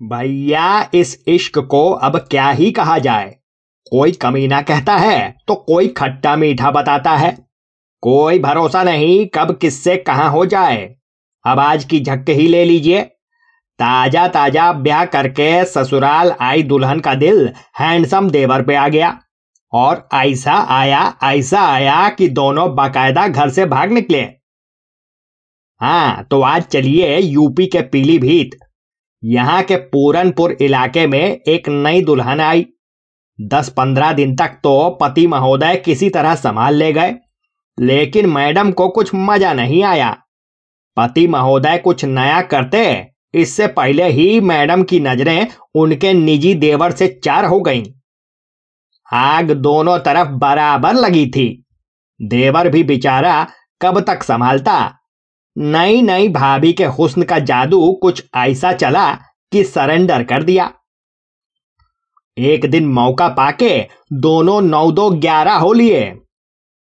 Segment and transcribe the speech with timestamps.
[0.00, 3.34] भैया, इस इश्क को अब क्या ही कहा जाए?
[3.92, 7.30] कोई कमीना कहता है तो कोई खट्टा मीठा बताता है।
[8.02, 10.84] कोई भरोसा नहीं कब किससे कहाँ हो जाए।
[11.44, 13.02] अब आज की झक ही ले लीजिए।
[13.78, 19.18] ताज़ा ताज़ा ब्याह करके ससुराल आई दुल्हन का दिल हैंडसम देवर पे आ गया।
[19.72, 24.20] और ऐसा आया ऐसा आया कि दोनों बाकायदा घर से भाग निकले।
[25.80, 28.58] हाँ तो आज चलिए यूपी के पीलीभीत
[29.26, 32.66] यहाँ के पूरनपुर इलाके में एक नई दुल्हन आई।
[33.38, 37.14] दस पंद्रह दिन तक तो पति महोदय किसी तरह संभाल ले गए,
[37.78, 40.10] लेकिन मैडम को कुछ मज़ा नहीं आया।
[40.96, 47.08] पति महोदय कुछ नया करते, इससे पहले ही मैडम की नज़रें उनके निजी देवर से
[47.24, 47.84] चार हो गईं।
[49.08, 51.48] आग दोनों तरफ़ बराबर लगी थी।
[52.20, 53.46] देवर भी बेचारा
[53.80, 54.78] कब तक संभालता?
[55.58, 59.12] नई नई भाभी के हुस्न का जादू कुछ ऐसा चला
[59.52, 60.72] कि सरेंडर कर दिया।
[62.38, 66.18] एक दिन मौका पाके दोनों नौ दो ग्यारह हो लिए।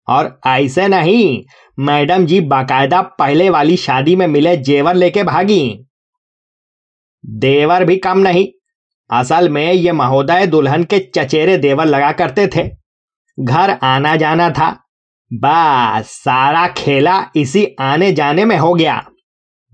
[0.08, 1.44] और ऐसे नहीं,
[1.80, 5.86] मैडम जी बाकायदा पहले वाली शादी में मिले जेवर लेके भागी।
[7.26, 8.48] देवर भी कम नहीं।
[9.12, 12.70] असल में ये महोदय दुल्हन के चचेरे देवर लगा करते थे।
[13.40, 14.85] घर आना जाना था।
[15.34, 19.06] बस, सारा खेला इसी आने जाने में हो गया।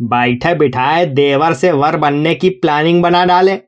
[0.02, 3.62] बैठे बिठाए देवर से वर बनने की प्लानिंग बना डाले।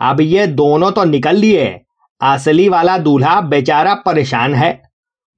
[0.00, 1.80] अब ये दोनों तो निकल लिए।
[2.20, 4.82] असली वाला दूल्हा बेचारा परेशान है।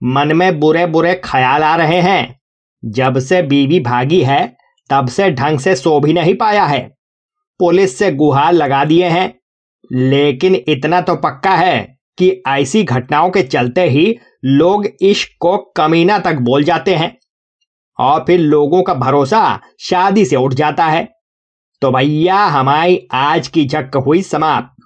[0.02, 2.40] मन में बुरे बुरे ख्याल आ रहे हैं।
[2.84, 4.56] जब से बीवी भागी है,
[4.90, 6.96] तब से ढंग से सो भी नहीं पाया है।
[7.58, 9.40] पुलिस से गुहार लगा दिए हैं।
[9.92, 16.34] लेकिन इतना तो पक्का है कि ऐसी घटनाओं के चलते ही लोग इश्क कमीना तक
[16.34, 17.16] बोल जाते हैं
[17.98, 21.08] और फिर लोगों का भरोसा शादी से उठ जाता है।
[21.82, 24.82] तो भैया, हमारी आज की झक हुई समाप्त।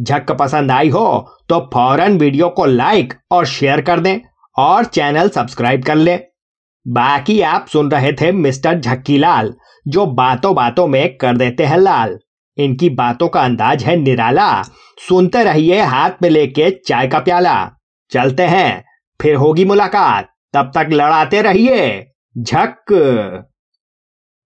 [0.00, 4.18] झक पसंद आई हो तो फ़ौरन वीडियो को लाइक और शेयर कर दें
[4.58, 6.18] और चैनल सब्सक्राइब कर लें।
[6.86, 9.54] बाकी आप सुन रहे थे मिस्टर झक्की लाल
[9.88, 12.18] जो बातों बातों में कर देते हैं लाल।
[12.58, 14.62] इनकी बातों का अंदाज है निराला।
[15.08, 17.70] सुनते रहिए हाथ में लेके चाय का प्याला।
[18.10, 18.85] चलते हैं।
[19.22, 22.92] फिर होगी मुलाकात। तब तक लड़ाते रहिए। झक।